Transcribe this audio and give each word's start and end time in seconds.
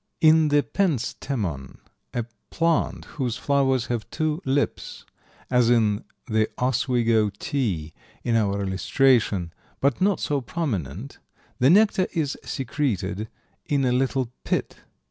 In 0.19 0.47
the 0.47 0.63
Pentstemon, 0.63 1.77
a 2.11 2.25
plant 2.49 3.05
whose 3.05 3.37
flowers 3.37 3.85
have 3.85 4.09
two 4.09 4.41
lips, 4.45 5.05
as 5.51 5.69
in 5.69 6.05
the 6.25 6.49
Oswego 6.57 7.29
Tea 7.37 7.93
in 8.23 8.35
our 8.35 8.63
illustration, 8.63 9.53
but 9.79 10.01
not 10.01 10.19
so 10.19 10.41
prominent, 10.41 11.19
the 11.59 11.69
nectar 11.69 12.07
is 12.13 12.35
secreted 12.43 13.29
in 13.67 13.85
a 13.85 13.91
little 13.91 14.31
pit. 14.43 14.77